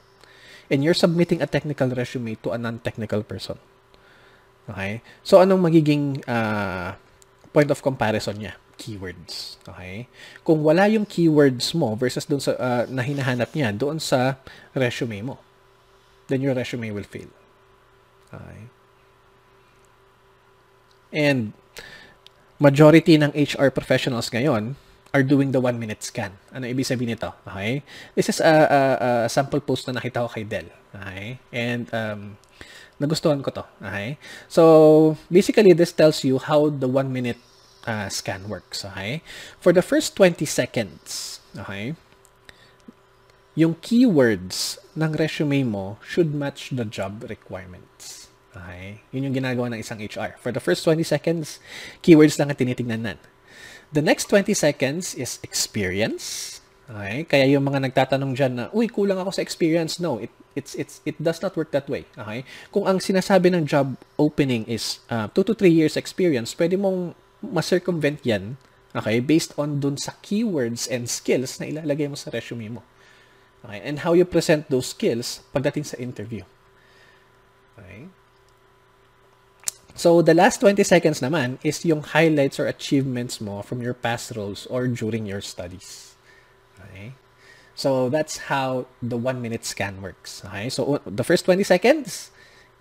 [0.69, 3.57] And you're submitting a technical resume to a non-technical person.
[4.67, 4.99] Okay?
[5.23, 6.97] So anong magiging uh,
[7.53, 8.59] point of comparison niya?
[8.79, 9.59] keywords.
[9.67, 10.07] Okay?
[10.47, 14.39] Kung wala yung keywords mo versus doon sa uh, na hinahanap niya doon sa
[14.71, 15.35] resume mo,
[16.31, 17.27] then your resume will fail.
[18.31, 18.71] Okay?
[21.11, 21.51] And
[22.57, 26.37] majority ng HR professionals ngayon are doing the one-minute scan.
[26.53, 27.35] Ano ibig sabihin nito?
[27.43, 27.83] Okay?
[28.15, 28.81] This is a, a,
[29.25, 30.69] a sample post na nakita ko kay Dell.
[30.95, 31.41] Okay?
[31.51, 32.21] And um,
[32.99, 33.65] nagustuhan ko to.
[33.81, 34.19] Okay?
[34.47, 37.39] So, basically, this tells you how the one-minute
[37.87, 38.83] uh, scan works.
[38.83, 39.23] Okay?
[39.59, 41.95] For the first 20 seconds, okay,
[43.59, 48.31] yung keywords ng resume mo should match the job requirements.
[48.55, 49.03] Okay?
[49.11, 50.39] Yun yung ginagawa ng isang HR.
[50.39, 51.59] For the first 20 seconds,
[51.99, 53.19] keywords lang ang tinitingnan nan.
[53.91, 56.59] The next 20 seconds is experience.
[56.87, 57.27] Okay?
[57.27, 59.99] Kaya yung mga nagtatanong dyan na, uy, kulang ako sa experience.
[59.99, 62.03] No, it, it's, it's, it does not work that way.
[62.19, 62.43] Okay?
[62.75, 67.15] Kung ang sinasabi ng job opening is 2 uh, to 3 years experience, pwede mong
[67.39, 68.59] ma-circumvent yan,
[68.91, 72.81] okay, based on dun sa keywords and skills na ilalagay mo sa resume mo.
[73.63, 76.43] Okay, and how you present those skills pagdating sa interview.
[77.79, 78.11] Okay.
[79.99, 84.31] So, the last 20 seconds naman is yung highlights or achievements mo from your past
[84.31, 86.15] roles or during your studies.
[86.79, 87.11] Okay.
[87.79, 90.43] So, that's how the one-minute scan works.
[90.43, 90.67] Okay.
[90.67, 92.27] So, the first 20 seconds,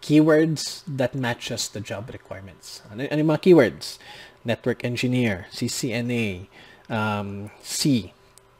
[0.02, 2.82] keywords that matches the job requirements.
[2.90, 4.02] Ano, ano yung mga keywords?
[4.44, 6.48] network engineer, CCNA,
[6.88, 8.12] um, C,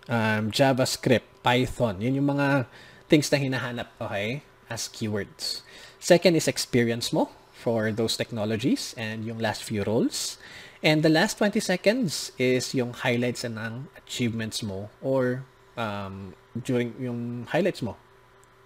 [0.08, 2.00] um, JavaScript, Python.
[2.00, 2.66] Yun yung mga
[3.08, 5.62] things na hinahanap, okay, as keywords.
[5.98, 10.38] Second is experience mo for those technologies and yung last few roles.
[10.84, 15.42] And the last 20 seconds is yung highlights ng achievements mo or
[15.78, 17.94] um, during yung highlights mo,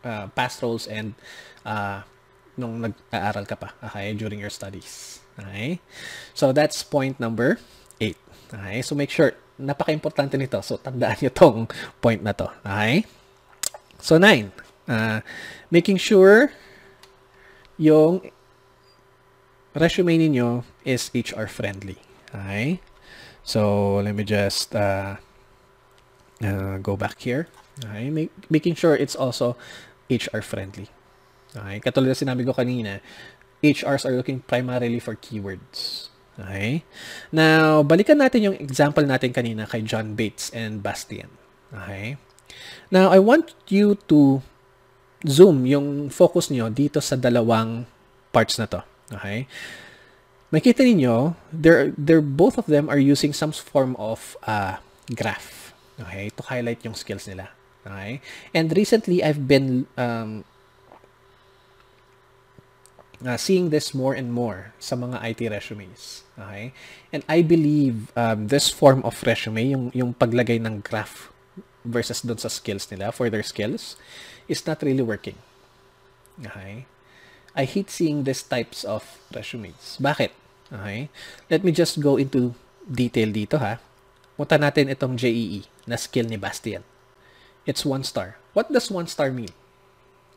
[0.02, 1.12] uh, past roles and
[1.68, 2.00] uh,
[2.56, 5.20] nung nag-aaral ka pa, okay, during your studies.
[5.36, 5.80] Okay?
[6.32, 7.60] So, that's point number
[8.00, 8.16] 8.
[8.56, 8.78] Okay?
[8.82, 10.60] So, make sure, napaka-importante nito.
[10.64, 11.58] So, tandaan nyo tong
[12.00, 12.48] point na to.
[12.64, 13.04] Okay?
[14.00, 14.52] So, 9.
[14.88, 15.20] Uh,
[15.70, 16.50] making sure
[17.78, 18.20] yung
[19.72, 21.96] resume ninyo is HR friendly.
[22.34, 22.80] Okay?
[23.44, 25.16] So, let me just uh,
[26.42, 27.48] uh, go back here.
[27.80, 28.10] Okay?
[28.10, 29.56] Make, making sure it's also
[30.10, 30.90] HR friendly.
[31.56, 31.80] Okay?
[31.80, 33.00] Katulad na sinabi ko kanina,
[33.62, 36.10] HRs are looking primarily for keywords.
[36.36, 36.82] Okay?
[37.30, 41.30] Now, balikan natin yung example natin kanina kay John Bates and Bastian.
[41.72, 42.18] Okay?
[42.90, 44.42] Now, I want you to
[45.22, 47.86] zoom yung focus niyo dito sa dalawang
[48.34, 48.82] parts na to.
[49.14, 49.46] Okay?
[50.52, 54.82] Makita niyo, they're, they're, both of them are using some form of uh,
[55.14, 55.61] graph.
[56.00, 56.30] Okay?
[56.36, 57.50] To highlight yung skills nila.
[57.86, 58.20] Okay?
[58.54, 60.44] And recently, I've been um,
[63.26, 66.22] uh, seeing this more and more sa mga IT resumes.
[66.38, 66.72] Okay?
[67.12, 71.30] And I believe um, this form of resume, yung, yung paglagay ng graph
[71.84, 73.96] versus dun sa skills nila, for their skills,
[74.48, 75.36] is not really working.
[76.40, 76.86] Okay?
[77.54, 79.98] I hate seeing these types of resumes.
[80.00, 80.30] Bakit?
[80.72, 81.08] Okay?
[81.50, 82.54] Let me just go into
[82.88, 83.78] detail dito ha.
[84.42, 86.82] Punta natin itong JEE na skill ni Bastian.
[87.62, 88.42] It's one star.
[88.58, 89.54] What does one star mean?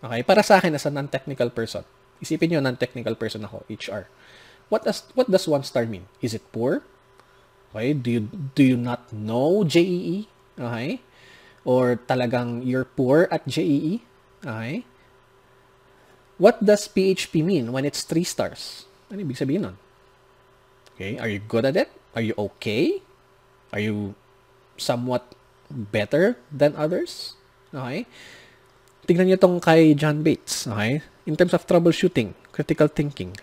[0.06, 1.82] Okay, para sa akin as a non-technical person,
[2.22, 4.06] isipin niyo non-technical person ako, HR.
[4.70, 6.06] What does what does one star mean?
[6.22, 6.86] Is it poor?
[7.74, 8.22] Okay, do you
[8.54, 10.30] do you not know JEE?
[10.54, 11.02] Okay?
[11.66, 14.06] Or talagang you're poor at JEE?
[14.46, 14.86] Okay?
[16.38, 18.86] What does PHP mean when it's 3 stars?
[19.10, 19.78] Ano ibig sabihin nun?
[20.94, 21.90] Okay, are you good at it?
[22.14, 23.02] Are you okay?
[23.76, 24.16] Are you
[24.80, 25.36] somewhat
[25.68, 27.36] better than others?
[27.76, 28.08] Okay?
[29.04, 31.04] Tignan niyo tong kay John Bates, okay?
[31.28, 33.36] In terms of troubleshooting, critical thinking,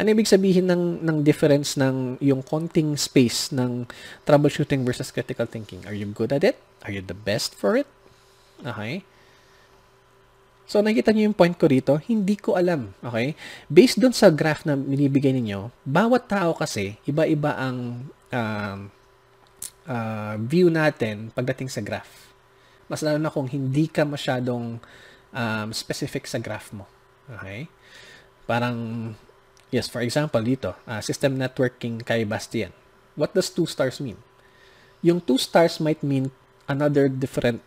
[0.00, 3.84] ano ibig sabihin ng, ng difference ng yung konting space ng
[4.24, 5.84] troubleshooting versus critical thinking?
[5.84, 6.56] Are you good at it?
[6.84, 7.88] Are you the best for it?
[8.64, 9.04] Okay?
[10.66, 12.90] So, nakikita niyo yung point ko rito, hindi ko alam.
[12.98, 13.38] Okay?
[13.70, 18.78] Based dun sa graph na binibigay ninyo, bawat tao kasi, iba-iba ang um,
[19.86, 22.34] uh, view natin pagdating sa graph.
[22.86, 24.78] Mas lalo na kung hindi ka masyadong
[25.34, 26.86] um, specific sa graph mo.
[27.26, 27.66] Okay?
[28.46, 29.10] Parang
[29.74, 32.70] Yes, for example, dito, uh, system networking kay Bastian.
[33.18, 34.16] What does two stars mean?
[35.02, 36.30] Yung two stars might mean
[36.70, 37.62] another different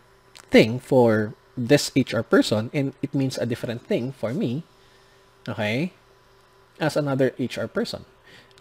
[0.48, 4.64] thing for this HR person and it means a different thing for me,
[5.44, 5.92] okay,
[6.80, 8.08] as another HR person.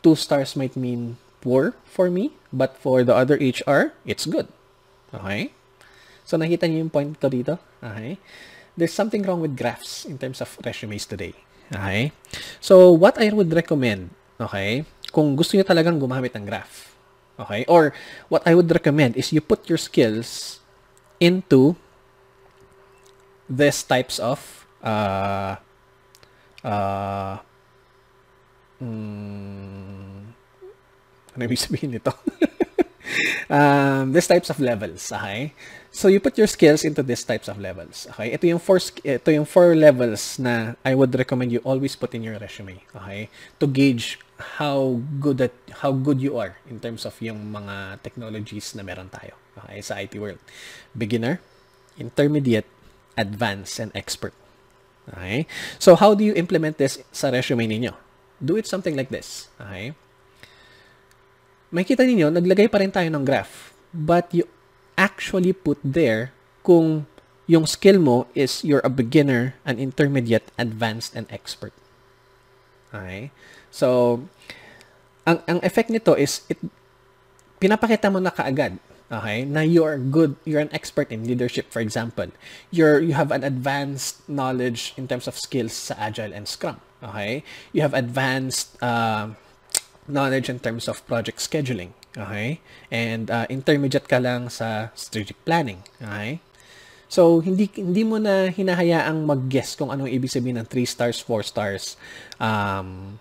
[0.04, 4.48] Two stars might mean poor for me, but for the other HR, it's good.
[5.14, 5.52] Okay?
[6.24, 7.58] So, nakita niyo yung point ko dito?
[7.82, 8.22] Okay?
[8.78, 11.34] There's something wrong with graphs in terms of resumes today.
[11.74, 12.12] Okay?
[12.62, 16.94] So, what I would recommend, okay, kung gusto niyo talagang gumamit ng graph,
[17.40, 17.94] okay, or
[18.30, 20.60] what I would recommend is you put your skills
[21.20, 21.76] into
[23.50, 25.58] these types of uh,
[26.64, 27.38] uh,
[28.82, 30.38] mm,
[31.40, 32.12] ano ibig sabihin nito?
[33.50, 35.56] um, these types of levels, okay?
[35.90, 38.06] So you put your skills into these types of levels.
[38.14, 38.34] Okay?
[38.34, 42.22] Ito yung four ito yung four levels na I would recommend you always put in
[42.22, 42.78] your resume.
[42.94, 43.30] Okay?
[43.58, 44.22] To gauge
[44.60, 49.10] how good at how good you are in terms of yung mga technologies na meron
[49.10, 49.34] tayo.
[49.66, 49.82] Okay?
[49.82, 50.40] Sa IT world.
[50.94, 51.42] Beginner,
[51.98, 52.70] intermediate,
[53.18, 54.38] advanced, and expert.
[55.10, 55.50] Okay?
[55.82, 57.98] So how do you implement this sa resume ninyo?
[58.38, 59.50] Do it something like this.
[59.58, 59.98] Okay?
[61.70, 63.74] Makita niyo naglagay pa rin tayo ng graph.
[63.94, 64.46] But you
[64.98, 66.34] actually put there
[66.66, 67.06] kung
[67.50, 71.74] yung skill mo is you're a beginner, an intermediate, advanced, and expert.
[72.94, 73.34] Okay?
[73.74, 74.22] So,
[75.26, 76.62] ang, ang effect nito is, it,
[77.58, 78.78] pinapakita mo na kaagad,
[79.10, 82.30] okay, na you are good, you're an expert in leadership, for example.
[82.70, 86.78] You're, you have an advanced knowledge in terms of skills sa Agile and Scrum.
[87.02, 87.42] Okay?
[87.74, 89.34] You have advanced uh,
[90.10, 91.94] knowledge in terms of project scheduling.
[92.18, 92.60] Okay?
[92.90, 95.86] And uh, intermediate ka lang sa strategic planning.
[96.02, 96.42] Okay?
[97.10, 101.42] So, hindi hindi mo na hinahayaang mag-guess kung anong ibig sabihin ng 3 stars, 4
[101.42, 101.84] stars,
[102.38, 103.18] um,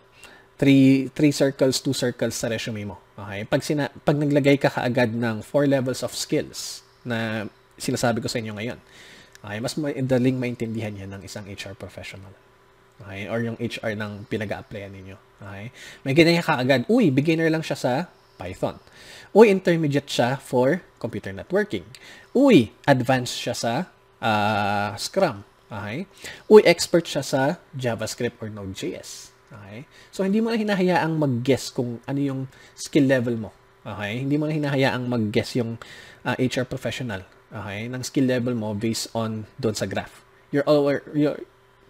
[0.61, 2.97] 3, 3 circles, 2 circles sa resume mo.
[3.17, 3.49] Okay?
[3.49, 7.49] Pag, sina, pag naglagay ka kaagad ng 4 levels of skills na
[7.79, 8.79] sinasabi ko sa inyo ngayon,
[9.41, 12.35] okay, mas madaling maintindihan yan ng isang HR professional.
[13.03, 13.31] Okay?
[13.31, 15.17] Or yung HR ng pinag-a-applyan ninyo.
[15.39, 15.71] Okay?
[16.03, 17.93] May ganyan ka kaagad, uy, beginner lang siya sa
[18.39, 18.79] Python.
[19.35, 21.85] Uy, intermediate siya for computer networking.
[22.33, 23.73] Uy, advanced siya sa
[24.23, 25.43] uh, Scrum.
[25.69, 26.09] Okay?
[26.49, 29.35] Uy, expert siya sa JavaScript or Node.js.
[29.49, 29.85] Okay?
[30.13, 32.41] So, hindi mo na hinahayaang mag-guess kung ano yung
[32.79, 33.51] skill level mo.
[33.85, 34.25] Okay?
[34.25, 35.77] Hindi mo na hinahayaang mag-guess yung
[36.25, 37.25] uh, ah, HR professional.
[37.53, 37.89] Okay?
[37.89, 40.25] Ng skill level mo based on doon sa graph.
[40.49, 41.37] You're all, you're,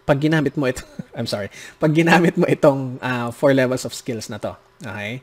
[0.09, 0.81] pag ginamit mo ito,
[1.17, 5.21] I'm sorry, pag ginamit mo itong uh, four levels of skills na to, okay?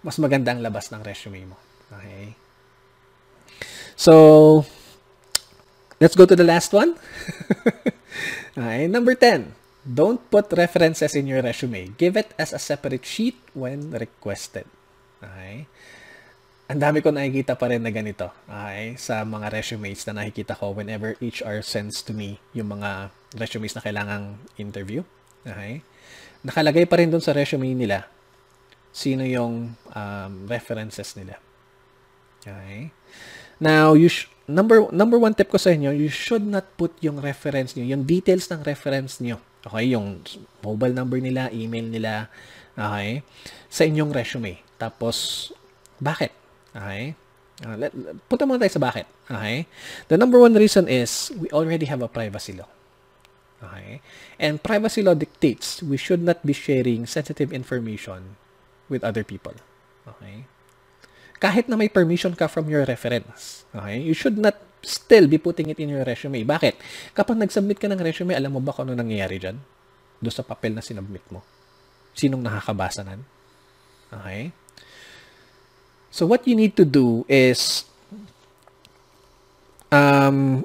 [0.00, 1.56] mas maganda ang labas ng resume mo.
[1.92, 2.34] Okay?
[3.94, 4.64] So,
[6.00, 6.98] let's go to the last one.
[8.58, 9.54] okay, number 10.
[9.86, 11.94] Don't put references in your resume.
[11.98, 14.66] Give it as a separate sheet when requested.
[15.22, 15.70] Okay?
[16.70, 18.30] Ang dami ko nakikita pa rin na ganito.
[18.46, 18.94] Okay?
[19.00, 23.82] Sa mga resumes na nakikita ko whenever HR sends to me yung mga resumes na
[23.82, 25.02] kailangang interview.
[25.42, 25.82] Okay?
[26.46, 28.06] Nakalagay pa rin dun sa resume nila
[28.92, 31.40] sino yung um, references nila.
[32.44, 32.92] Okay?
[33.56, 37.18] Now, you sh- number number one tip ko sa inyo, you should not put yung
[37.18, 39.40] reference niyo, yung details ng reference niyo.
[39.62, 40.20] Okay, yung
[40.60, 42.26] mobile number nila, email nila,
[42.74, 43.22] okay,
[43.70, 44.60] sa inyong resume.
[44.76, 45.48] Tapos,
[46.02, 46.34] bakit?
[46.72, 47.14] Okay?
[47.62, 47.92] Uh, let,
[48.26, 49.06] punta muna tayo sa bakit.
[49.28, 49.68] Okay?
[50.08, 52.68] The number one reason is we already have a privacy law.
[53.62, 54.02] Okay?
[54.40, 58.40] And privacy law dictates we should not be sharing sensitive information
[58.90, 59.54] with other people.
[60.08, 60.48] Okay?
[61.38, 63.68] Kahit na may permission ka from your reference.
[63.70, 64.02] Okay?
[64.02, 66.42] You should not still be putting it in your resume.
[66.42, 66.74] Bakit?
[67.14, 69.62] Kapag nag-submit ka ng resume, alam mo ba kung ano nangyayari dyan?
[70.18, 71.46] Doon sa papel na sinubmit mo.
[72.18, 73.22] Sinong nakakabasa nan?
[74.10, 74.50] Okay?
[76.12, 77.88] So what you need to do is
[79.88, 80.60] um,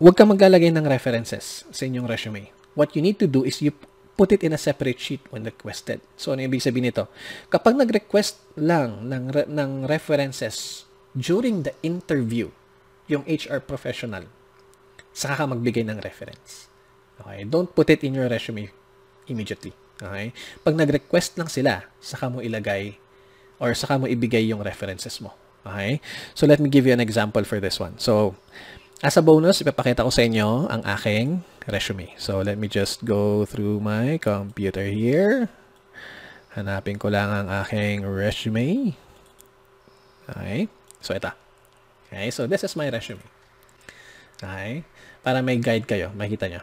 [0.00, 2.48] huwag ka maglalagay ng references sa inyong resume.
[2.72, 3.76] What you need to do is you
[4.16, 6.00] put it in a separate sheet when requested.
[6.14, 7.10] So, ano ibig sabihin nito?
[7.50, 12.50] Kapag nag-request lang ng, re- ng references during the interview,
[13.10, 14.26] yung HR professional,
[15.12, 16.70] saka ka magbigay ng reference.
[17.20, 17.46] Okay?
[17.46, 18.70] Don't put it in your resume
[19.26, 19.74] immediately.
[19.98, 20.34] Okay?
[20.62, 22.98] Pag nag-request lang sila, saka mo ilagay
[23.58, 25.34] or saka mo ibigay yung references mo.
[25.64, 26.00] Okay?
[26.36, 27.96] So, let me give you an example for this one.
[27.98, 28.36] So,
[29.00, 32.12] as a bonus, ipapakita ko sa inyo ang aking resume.
[32.20, 35.48] So, let me just go through my computer here.
[36.54, 38.94] Hanapin ko lang ang aking resume.
[40.30, 40.68] Okay?
[41.00, 41.32] So, ito.
[42.14, 43.24] Okay, so this is my resume.
[44.38, 44.86] Okay?
[45.24, 46.62] Para may guide kayo, makita nyo.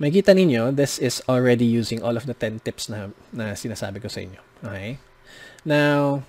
[0.00, 4.08] Makita ninyo, this is already using all of the 10 tips na, na sinasabi ko
[4.08, 4.40] sa inyo.
[4.64, 4.98] Okay?
[5.64, 6.22] Now,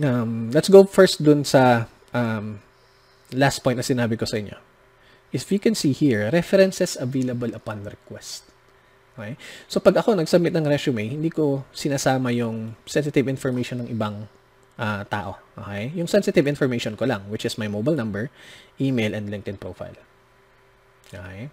[0.00, 2.60] um, let's go first dun sa um,
[3.32, 4.56] last point na sinabi ko sa inyo.
[5.30, 8.50] If you can see here, references available upon request.
[9.14, 9.38] Okay?
[9.70, 14.26] So, pag ako nag-submit ng resume, hindi ko sinasama yung sensitive information ng ibang
[14.80, 15.38] uh, tao.
[15.54, 15.94] Okay?
[15.94, 18.26] Yung sensitive information ko lang, which is my mobile number,
[18.82, 19.94] email, and LinkedIn profile.
[21.14, 21.52] Okay?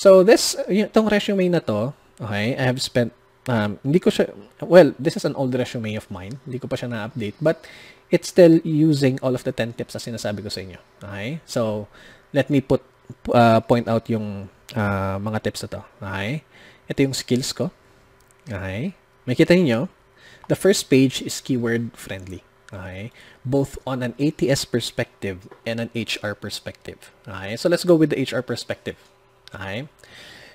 [0.00, 3.12] So, this, itong resume na to, okay, I have spent,
[3.48, 4.32] um, hindi ko siya,
[4.62, 6.38] well, this is an old resume of mine.
[6.44, 7.64] Hindi ko pa siya na-update, but
[8.10, 10.80] it's still using all of the 10 tips na sinasabi ko sa inyo.
[11.02, 11.40] Okay?
[11.44, 11.88] So,
[12.32, 12.82] let me put,
[13.32, 15.82] uh, point out yung uh, mga tips na to.
[16.00, 16.44] Okay?
[16.88, 17.72] Ito yung skills ko.
[18.48, 18.96] Okay?
[19.24, 19.88] Makita niyo
[20.48, 22.44] The first page is keyword friendly.
[22.72, 23.12] Okay?
[23.44, 27.12] Both on an ATS perspective and an HR perspective.
[27.26, 27.56] Okay?
[27.56, 28.96] So let's go with the HR perspective.
[29.54, 29.88] Okay?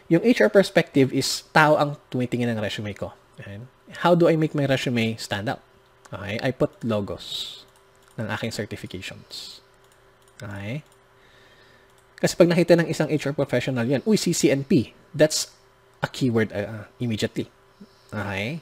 [0.10, 3.14] Yung HR perspective is tao ang tumitingin ng resume ko.
[3.38, 3.62] Okay?
[4.02, 5.62] How do I make my resume stand out?
[6.10, 6.42] Okay?
[6.42, 7.62] I put logos
[8.18, 9.62] ng aking certifications.
[10.42, 10.82] Okay?
[12.20, 15.54] Kasi pag nakita ng isang HR professional yan, uy, CCNP, that's
[16.04, 17.48] a keyword uh, immediately.
[18.10, 18.60] Okay?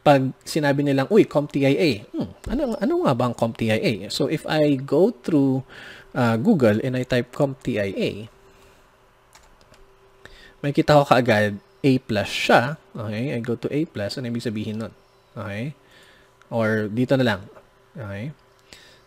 [0.00, 4.08] pag sinabi nilang, uy, CompTIA, hmm, ano, ano nga ba ang CompTIA?
[4.08, 5.60] So, if I go through
[6.16, 8.32] uh, Google and I type CompTIA,
[10.60, 12.76] may kita ko kaagad A plus siya.
[12.92, 14.92] Okay, I go to A plus, ano ibig sabihin nun?
[15.32, 15.72] Okay?
[16.52, 17.40] Or dito na lang.
[17.96, 18.34] Okay?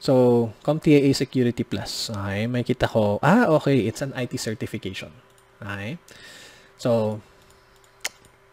[0.04, 2.12] So, CompTIA Security Plus.
[2.12, 2.44] Okay?
[2.44, 5.16] May kita ko, ah, okay, it's an IT certification.
[5.64, 5.96] Okay?
[6.76, 7.24] So,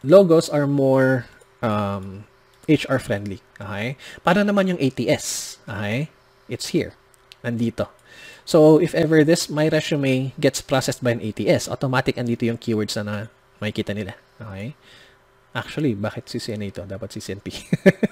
[0.06, 1.26] logos are more
[1.58, 2.30] um,
[2.70, 3.42] HR friendly.
[3.58, 3.98] Okay?
[4.22, 5.58] Para naman yung ATS.
[5.66, 6.06] Okay?
[6.46, 6.94] It's here.
[7.42, 7.90] Nandito.
[8.50, 12.98] So, if ever this, my resume gets processed by an ATS, automatic andito yung keywords
[12.98, 13.30] na,
[13.62, 14.18] makikita nila.
[14.42, 14.74] Okay?
[15.54, 16.82] Actually, bakit CCNA ito?
[16.82, 17.46] Dapat CCNP.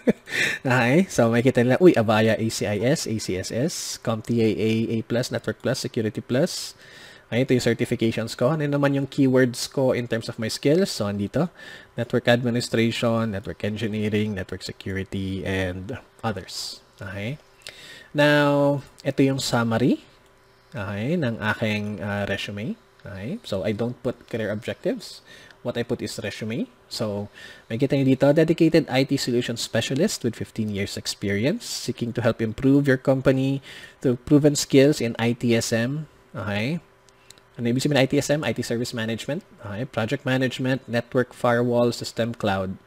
[0.62, 1.11] okay?
[1.11, 6.78] So, makikita nila, uy, Avaya ACIS, ACSS, CompTIA A+, Network Plus, Security Plus,
[7.34, 8.55] ay, ito yung certifications ko.
[8.55, 10.95] Ano naman yung keywords ko in terms of my skills?
[10.95, 11.51] So, andito.
[11.99, 16.78] Network administration, network engineering, network security, and others.
[17.03, 17.43] Okay?
[18.14, 20.07] Now, ito yung summary
[20.74, 22.76] okay, ng aking uh, resume.
[23.06, 23.38] Okay?
[23.44, 25.20] So, I don't put career objectives.
[25.62, 26.70] What I put is resume.
[26.88, 27.28] So,
[27.68, 32.86] may kita dito, dedicated IT solution specialist with 15 years experience, seeking to help improve
[32.86, 33.60] your company
[34.00, 36.80] through proven skills in ITSM, okay,
[37.58, 38.40] ano ibig sabihin ITSM?
[38.46, 39.42] IT Service Management.
[39.66, 39.82] Okay.
[39.90, 42.78] Project Management, Network Firewall, System Cloud.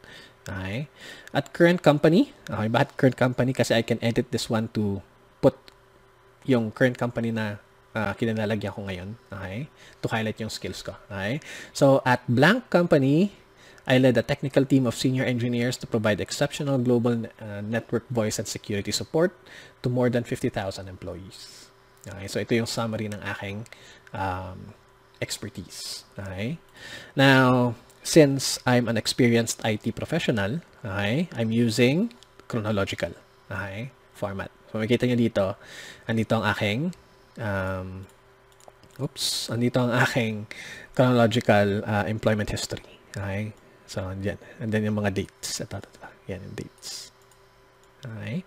[0.48, 0.88] Okay.
[1.36, 2.32] At current company.
[2.48, 2.72] Okay.
[2.72, 3.52] Bakit current company?
[3.52, 5.04] Kasi I can edit this one to
[5.44, 5.60] put
[6.48, 7.60] yung current company na
[7.94, 9.16] uh, kinanalagyan ko ngayon.
[9.32, 9.68] Okay.
[10.02, 10.96] To highlight yung skills ko.
[11.08, 11.40] Okay.
[11.72, 13.32] So, at blank company,
[13.86, 18.38] I led a technical team of senior engineers to provide exceptional global uh, network voice
[18.38, 19.34] and security support
[19.82, 20.54] to more than 50,000
[20.86, 21.66] employees.
[22.06, 23.66] Okay, so ito yung summary ng aking
[24.14, 24.74] um,
[25.22, 26.02] expertise.
[26.18, 26.58] Okay?
[27.14, 32.14] Now, since I'm an experienced IT professional, okay, I'm using
[32.46, 33.14] chronological
[33.50, 34.50] okay, format.
[34.70, 35.44] So, makikita nyo dito,
[36.06, 36.94] andito ang aking
[37.38, 38.06] um,
[39.00, 40.46] oops, andito ang aking
[40.92, 42.84] chronological uh, employment history.
[43.16, 43.52] Okay?
[43.86, 44.40] So, andyan.
[44.60, 45.60] And then yung mga dates.
[45.60, 46.08] Ito, ito, ito.
[46.28, 47.12] Yan yung dates.
[48.04, 48.44] Okay?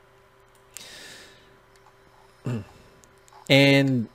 [3.49, 4.09] And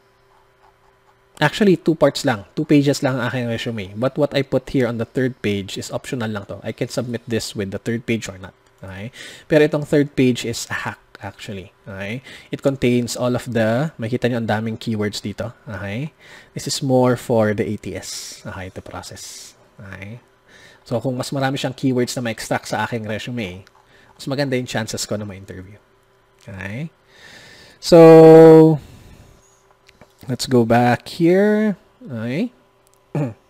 [1.40, 2.44] Actually, two parts lang.
[2.52, 3.96] Two pages lang ang aking resume.
[3.96, 6.60] But what I put here on the third page is optional lang to.
[6.60, 8.52] I can submit this with the third page or not.
[8.84, 9.08] Okay?
[9.48, 11.72] Pero itong third page is a hack actually.
[11.86, 12.22] Okay?
[12.50, 15.52] It contains all of the, makita nyo ang daming keywords dito.
[15.68, 16.12] Okay?
[16.52, 18.42] This is more for the ATS.
[18.44, 19.54] Okay, the process.
[19.78, 20.20] Okay?
[20.84, 23.64] So, kung mas marami siyang keywords na ma-extract sa aking resume,
[24.16, 25.78] mas maganda yung chances ko na ma-interview.
[26.44, 26.90] Okay?
[27.78, 28.80] So,
[30.28, 31.76] let's go back here.
[32.04, 32.52] Okay?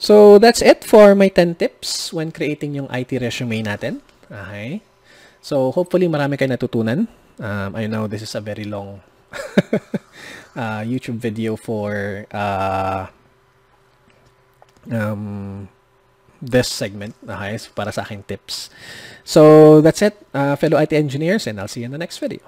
[0.00, 4.00] So, that's it for my 10 tips when creating yung IT resume natin.
[4.32, 4.80] Okay?
[5.40, 7.08] So, hopefully marami kayo natutunan.
[7.40, 9.00] Um, I know this is a very long
[10.56, 13.08] uh, YouTube video for uh,
[14.92, 15.68] um,
[16.44, 17.16] this segment.
[17.24, 18.68] So, para sa aking tips.
[19.24, 22.44] So, that's it, uh, fellow IT engineers, and I'll see you in the next video.